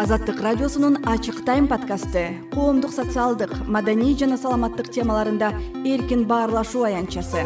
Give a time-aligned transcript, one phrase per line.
[0.00, 2.38] азаттык радиосунун ачык тайм подкасты.
[2.52, 5.52] Коомдук социалдык маданий жана саламаттык темаларында
[5.84, 7.44] эркин баарлашуу аянтчасы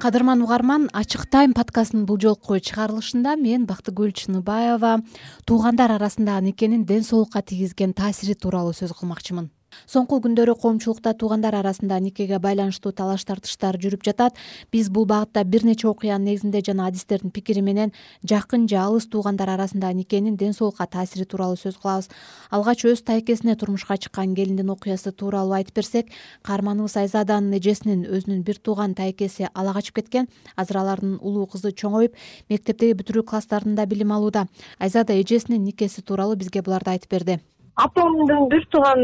[0.00, 4.98] кадырман угарман ачык тайм подкастынын бул жолку чыгарылышында мен бактыгүл чыныбаева
[5.44, 9.50] туугандар арасындагы никенин ден соолукка тийгизген таасири тууралуу сөз кылмакчымын
[9.90, 14.36] соңку күндөрү коомчулукта туугандар арасында никеге байланыштуу талаш тартыштар жүрүп жатат.
[14.72, 17.92] Биз бул багытта бир нече окуянын негизинде жана адистердин пикири менен
[18.24, 22.10] жакын же алыс туугандар арасындагы никенин ден соолукка таасири тууралуу сөз кылабыз.
[22.50, 26.10] Алгач өз тайкесине турмушка чыккан келиндин окуясы тууралуу айтып берсек
[26.42, 32.16] каарманыбыз айзаданын эжесинин өзүнүн бир тууган тайкеси ала качып кеткен азыр алардын улуу кызы чоңоюп
[32.50, 34.46] мектептеги бүтүрүү класстарында билим алууда.
[34.78, 37.40] Айзада эжесинин никеси тууралуу бизге буларды айтып берди
[37.84, 39.00] апамдын бир тууган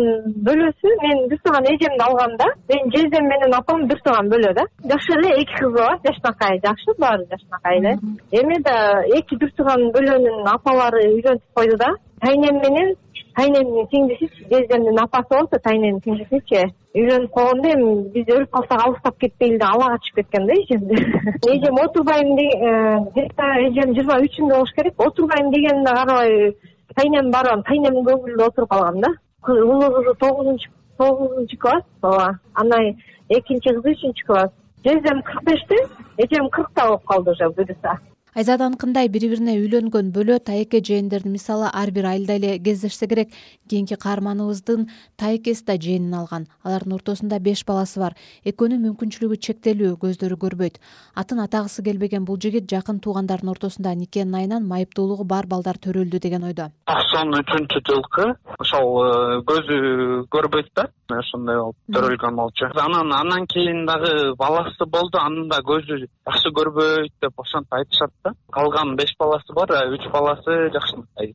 [0.48, 2.48] бөлөсү менин бир тууган эжемди алган да.
[2.68, 4.66] Менин жездем менен апам бир тууган бөлө да.
[4.90, 7.92] Жакшы эле эки кызы бар жашынакай жакшы баары жашынакай эле.
[8.40, 8.76] Эми да
[9.18, 11.94] эки бир тууган бөлөнүн апалары үйлөнтүп койду да.
[12.20, 12.94] Тайнем менен
[13.36, 16.62] тайнемдин сиңдисичи жездемдин апасы да тайнемдин сиңдисичи
[16.96, 20.96] үйлөнүп койгондо эми биз өлүп калсак алыстап кетпейли деп ала качып кеткен да эжемди
[21.54, 24.94] эжем отурбайм где то эжем жыйырма үчүндө болуш керек.
[24.96, 26.56] Отурбайм дегенине карабай
[26.96, 29.12] тайнем барган тайнемдин көңүлүндө отуруп калгам да.
[29.46, 32.38] Улуу кызы тогузунчу тогузунчу класс ооба.
[32.54, 32.96] Анан
[33.28, 34.52] экинчи кызы үчүнчү класс.
[34.84, 35.76] Жездем кырк беште
[36.16, 37.98] эжем кыркта болуп калды уже буюрса
[38.36, 43.30] айзаданыкындай бири бирине үйлөнгөн бөлө тайэке жээндердин мисалы ар бир айылда эле кездешсе керек.
[43.68, 46.46] Кийинки каарманыбыздын тайэкеси да жээнин алган.
[46.62, 48.12] Алардын ортосунда беш баласы бар.
[48.44, 50.76] Экөөнүн мүмкүнчүлүгү чектелүү көздөрү көрбөйт.
[51.16, 56.44] Атын атагысы келбеген бул жигит жакын туугандардын ортосунда никенин айынан майыптуулугу бар балдар төрөлдү деген
[56.44, 56.68] ойдо.
[56.84, 63.86] Токсон үчүнчү жылкы ошол э, көзү көрбөйт да ошондой болуп төрөлгөн болчу анан андан кийин
[63.86, 69.74] дагы баласы болду анын да көзү жакшы көрбөйт деп ошентип айтышат калган беш баласы бар
[69.94, 71.34] үч баласы жакшынакай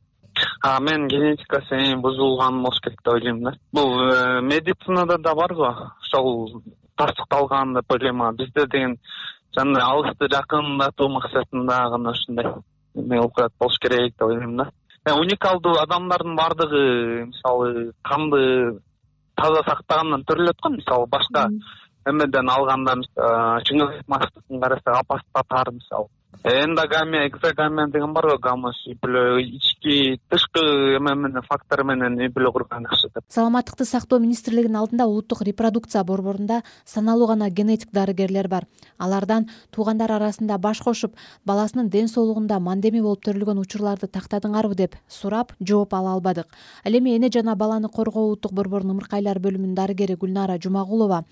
[0.62, 3.52] а мен генетикасы бузулган болуш керек деп ойлойм да.
[3.72, 6.62] Бул э, медицинада да барго ошол
[6.96, 8.98] тастыкталган деп ойлойм бизде деген
[9.54, 12.46] жанагындай алысты жакындатуу максатында гана ушундай
[12.94, 14.70] эме кылып болуш керек деп ойлойм да.
[15.04, 18.80] Уникалдуу адамдардын баардыгы мисалы канды
[19.42, 21.46] таза сактагандан төрөлөт го мисалы башка
[22.10, 22.96] эмеден алганда
[23.68, 26.08] чыңгыз айтматовдун карасак апасы татар мисалы
[26.44, 30.62] эндогамия экзогамия деген барго гомос үй бүлө ички тышкы
[30.96, 33.22] эме менен фактор менен үй бүлө курган жакшы деп.
[33.28, 38.66] Саламаттыкты сактоо министрлигинин алдында улуттук репродукция борборунда саналуу гана генетик дарыгерлер бар.
[38.98, 41.14] Алардан туугандар арасында баш кошуп
[41.46, 46.48] баласынын ден соолугунда мандеми болуп төрөлгөн учурларды тактадыңарбы деп сурап жооп ала албадык.
[46.84, 51.22] Ал эми эне жана баланы коргоо улуттук борборунун ымыркайлар бөлүмүнүн дарыгери гүлнара жумагулова.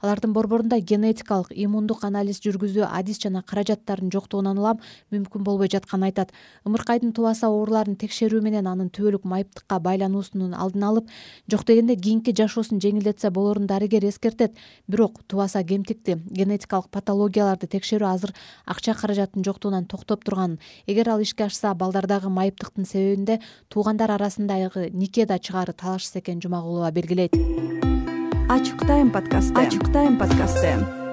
[0.00, 4.80] Алардын борборунда генетикалык иммундук анализ жүргүзүү адис жана каражаттардын жоктугунан улам
[5.12, 6.32] мүмкүн болбой жатканын айтат.
[6.66, 11.10] Ымыркайдын тубаса ооруларын текшерүү менен анын түбөлүк майыптыкка байлануусунун алдын алып
[11.50, 14.56] жок дегенде кийинки жашоосун жеңилдетсе болорун дарыгер эскертет.
[14.88, 18.34] Бирок тубаса кемтикти генетикалык патологияларды текшерүү азыр
[18.66, 25.26] акча каражаттын жоктугунан токтоп турганын эгер ал ишке ашса балдардагы майыптыктын себебинде туугандар арасындагы нике
[25.26, 27.34] да чыгаары талашсыз экенин жумагулова белгилейт.
[28.48, 31.03] Ачык тайм подкасты ачык тайм подкасты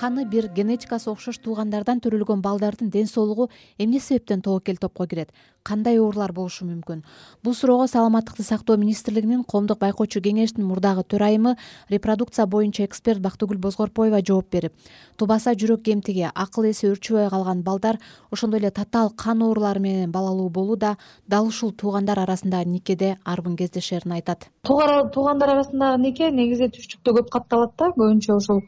[0.00, 5.28] каны бир генетикасы окшош туугандардан төрөлгөн балдардын ден соолугу эмне себептен тобокел топко кирет?
[5.62, 7.02] Кандай оорулар болушу мүмкүн?
[7.44, 11.56] Бул суроого саламаттыкты сактоо министрлигинин коомдук байкоочу кеңешинин мурдагы төрайымы
[11.90, 14.72] репродукция боюнча эксперт бактыгүл бозгорпоева жооп берип
[15.18, 18.00] тубаса жүрөк кемтиги акыл эси өөрчүбөй калган балдар
[18.30, 20.96] ошондой эле татаал кан оорулары менен балалуу болуу да
[21.28, 26.30] дал ушул туугандар арасындагы никеде арбын кездешерин айтат туугандар арасындагы нике?
[26.30, 28.62] Негизи түштүктө көп катталат да көбүнчө ушул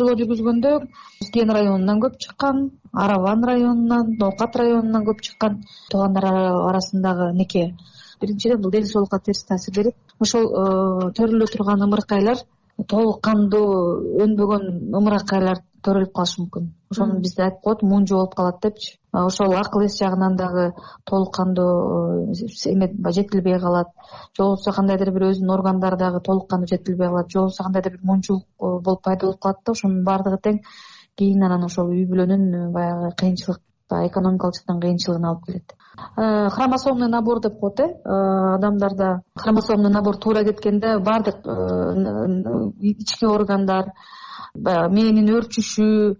[0.00, 0.72] жүргүзгөндө
[1.22, 6.24] узкен районунан көп чыккан араван районунан ноокат районунан көп чыккан туугандар
[6.70, 7.74] арасындагы нике
[8.20, 12.38] биринчиден бул ден соолукка терс таасир берет ошол э, төрөлө турган ымыркайлар
[12.84, 13.68] толук кандуу
[14.24, 14.64] өнбөгөн
[14.98, 16.66] ымыракайлар төрөлүп калышы мүмкүн.
[16.92, 18.96] Ошону бизде айтып коет мунжу болуп калат депчи.
[19.12, 20.66] Ошол акыл эс жагынан дагы
[21.04, 23.88] толук кандуу э, эме жетилбей калат.
[24.36, 27.30] Же болбосо кандайдыр бир өзүнүн органдары дагы толук кандуу жетилбей калат.
[27.30, 29.72] Же болбосо кандайдыр бир мунчулук э, болуп пайда болуп калат да.
[29.72, 30.60] Ошонун баардыгы тең
[31.16, 35.74] кийин анан ошол үй бүлөнүн э, баягы кыйынчылык экономикалык жактан кыйынчылыгына алып келет.
[36.16, 41.36] Э, хромосомный набор деп коет э адамдарда хромосомный набор туура кеткенде баардык
[42.80, 43.92] ички органдар
[44.54, 46.16] баягы мээнин өөрчүшү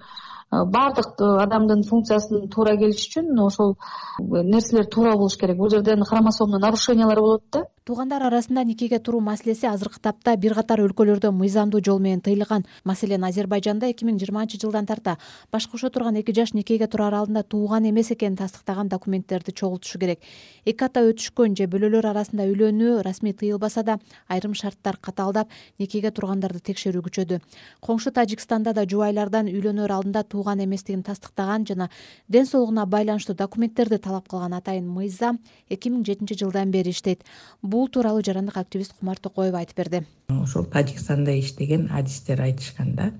[0.51, 3.77] баардык адамдын функциясынын туура келиши үчүн ошол
[4.21, 5.57] нерселер туура болуш керек.
[5.57, 10.81] Бул жерден хромосомный нарушениялар болот да туугандар арасында никеге туруу маселеси азыркы тапта бир катар
[10.83, 12.65] өлкөлөрдө мыйзамдуу жол менен тыйылган.
[12.83, 15.15] Маселен азербайжанда эки миң жыйырманчы жылдан тарта
[15.55, 20.19] баш кошо турган эки жаш никеге турар алдында тууган эмес экенин тастыктаган документтерди чогултушу керек.
[20.65, 25.47] Эки ата өтүшкөн же бөлөлөр арасында үйлөнүү расмий тыйылбаса да айрым шарттар катаалдап
[25.79, 27.39] никеге тургандарды текшерүү күчөдү.
[27.79, 31.89] Коңшу тажикстанда да жубайлардан үйлөнөр алдында тууган эместигин тастыктаган жана
[32.27, 35.39] ден соолугуна байланыштуу документтерди талап кылган атайын мыйзам
[35.71, 37.23] эки миң жетинчи жылдан бери иштейт
[37.77, 40.03] бул тууралуу жарандык активист кумар токоева айтып берди.
[40.33, 43.11] Ошол тажикстанда иштеген адистер айтышкан да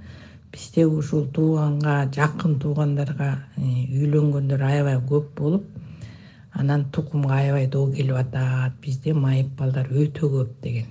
[0.53, 3.63] бизде ушул тууганга жакын туугандарга э,
[4.01, 5.67] үйлөнгөндөр аябай көп болуп
[6.53, 10.89] анан тукумга аябай доо келип атат бизде майып балдар өтө көп деген.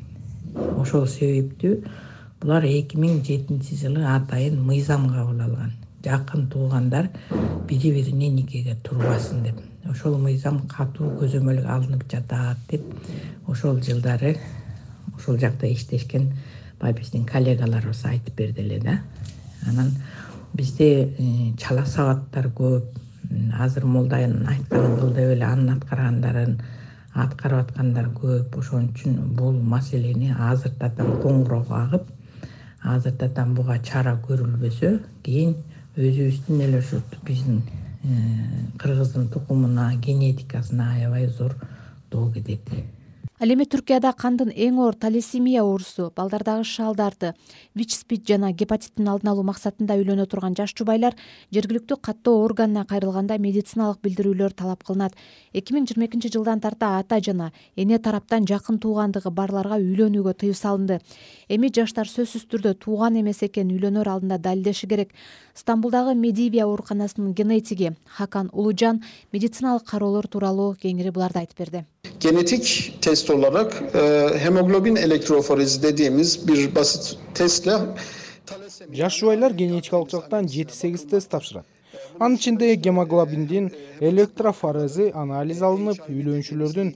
[0.78, 1.80] Ошол себептүү
[2.42, 5.74] булар эки миң жетинчи жылы атайын мыйзам кабыл алган
[6.06, 7.10] жакын туугандар
[7.68, 9.62] бири бирине никеге турбасын деп.
[9.90, 12.84] Ошол мыйзам катуу көзөмөлгө алынып жатат деп
[13.48, 14.36] ошол жылдары
[15.16, 16.32] ошол жакта иштешкен
[16.80, 19.00] баягы биздин коллегаларыбыз айтып берди эле да.
[19.68, 19.92] Анан
[20.54, 22.84] бизде э, чала сабаттар көп.
[23.60, 26.60] Азыр молданын айтканын кыл деп эле анын аткаргандарын
[27.14, 28.58] аткарып аткандар көп.
[28.58, 32.12] Ошон үчүн бул маселени азыртатан коңгуроо кагып
[32.86, 34.92] азыртатан буга чара көрүлбөсө
[35.26, 35.56] кийин
[35.96, 37.64] өзүбүздүн эле ушу биздин
[38.06, 38.08] Э,
[38.78, 41.56] кыргыздын тукумуна генетикасына аябай зор
[42.12, 42.62] доо кетет
[43.36, 47.34] ал эми түркияда кандын эң оор талесемия оорусу балдардагы шалдарды
[47.76, 51.18] вич спид жана гепатиттин алдын алуу максатында үйлөнө турган жаш жубайлар
[51.52, 55.18] жергиликтүү каттоо органына кайрылганда медициналык билдирүүлөр талап кылынат.
[55.52, 60.56] Эки миң жыйырма экинчи жылдан тарта ата жана эне тараптан жакын туугандыгы барларга үйлөнүүгө тыюу
[60.56, 61.02] салынды.
[61.50, 65.12] Эми жаштар сөзсүз түрдө тууган эмес экенин үйлөнөр алдында далилдеши керек.
[65.54, 69.04] Стамбулдагы медивия ооруканасынын генетиги хакан улужан
[69.34, 71.86] медициналык кароолор тууралуу кеңири буларды айтып берди
[72.20, 77.80] genetik test olarak e, hemoglobin elektroforizi dediğimiz bir basit testle
[78.94, 81.66] жаш жубайлар генетикалык жактан жети сегиз тест тапшырат.
[82.20, 83.70] Анын ичинде гемоглобиндин
[84.00, 86.94] электрофорези анализ алынып үйлөнүүчүлөрдүн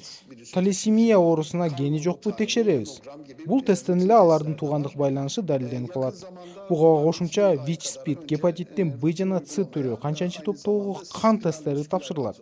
[0.54, 3.00] талесемия оорусуна гени жокпу текшеребиз.
[3.46, 6.24] Бул тесттен эле алардын туугандык байланышы далилденип калат
[6.70, 12.38] буга кошумча вич спид гепатиттин б жана ц түрү канчанчы топтогу кан тесттери тапшырылат.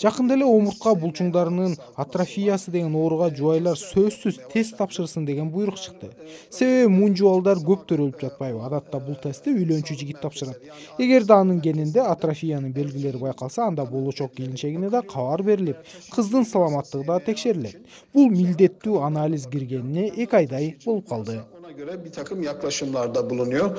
[0.00, 6.10] Жакында эле омуртка булчуңдарынын атрофиясы деген ооруга жубайлар сөзсүз тест тапшырсын деген буйрук чыкты.
[6.50, 8.60] Себеби мунжу балдар көп төрөлүп жатпайбы.
[8.66, 10.58] Адатта бул тестти үйлөнчү жигит тапшырат.
[10.98, 15.78] Эгерде анын генинде атрофиянын белгилери байкалса анда болочок келинчегине да кабар берилип
[16.10, 17.78] кыздын саламаттыгы да текшерилет.
[18.12, 21.42] Бул милдеттүү анализ киргенине эки айдай болуп калды
[21.76, 23.78] göre bir takım yaklaşımlarda bulunuyor.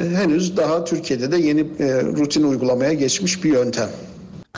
[0.00, 3.88] Henüz daha türkiye'de de yeni e, rutin uygulamaya geçmiş bir yöntem.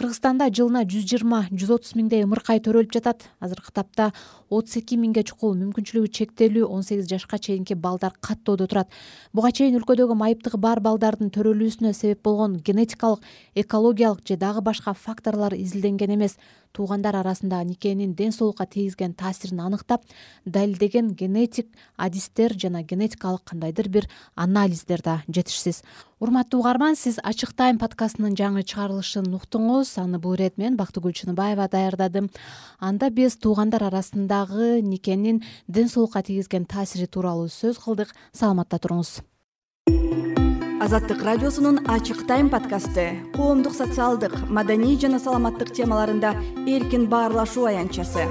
[0.01, 3.27] Кыргызстанда жылына жүз жыйырма жүз отуз миңдей ымыркай төрөлүп жатат.
[3.43, 4.07] Азыркы тапта
[4.49, 8.89] отуз эки миңге чукул мүмкүнчүлүгү чектелүү он сегиз жашка чейинки балдар каттоодо турат.
[9.35, 13.27] Буга чейин өлкөдөгү майыптыгы бар балдардын төрөлүүсүнө себеп болгон генетикалык
[13.65, 16.39] экологиялык же дагы башка факторлор изилденген эмес
[16.73, 20.03] туугандар арасында никенин ден соолукка тийгизген таасирин аныктап
[20.45, 25.83] далилдеген генетик адистер жана генетикалык кандайдыр бир анализдер да жетишсиз.
[26.21, 29.97] Урматтуу угарман сиз ачык тайм подкастынын жаңы чыгарылышын уктуңуз.
[29.99, 32.31] Аны бул ирет мен бактыгүл чыныбаева даярдадым.
[32.79, 38.15] Анда биз туугандар арасындагы никенин ден соолукка тийгизген таасири тууралуу сөз кылдык.
[38.33, 39.21] Саламатта туруңуз
[40.81, 43.21] азаттык радиосунун ачык тайм подкасты.
[43.37, 46.33] Коомдук социалдык маданий жана саламаттык темаларында
[46.65, 48.25] эркин баарлашуу аянтчасы